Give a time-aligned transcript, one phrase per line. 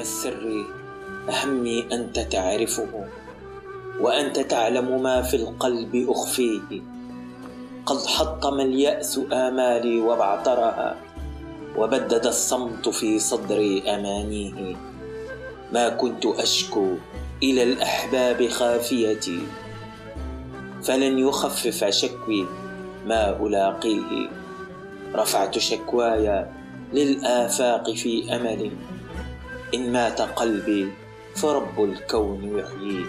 [0.00, 0.64] السر
[1.28, 3.08] همي أنت تعرفه
[4.00, 6.82] وأنت تعلم ما في القلب اخفيه
[7.86, 10.96] قد حطم الياس آمالي وابعترها
[11.76, 14.76] وبدد الصمت في صدري أمانيه.
[15.72, 16.94] ما كنت أشكو
[17.42, 19.40] إلى الأحباب خافيتي
[20.82, 22.46] فلن يخفف شكوي
[23.06, 24.28] ما ألاقيه.
[25.14, 26.46] رفعت شكواي
[26.92, 28.70] للآفاق في امل
[29.74, 30.88] إن مات قلبي
[31.36, 33.04] فرب الكون يحييه